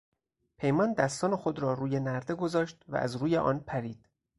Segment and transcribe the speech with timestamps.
[0.57, 4.07] پیمان دستان خود را روی نرده گذاشت و از روی آن پرید.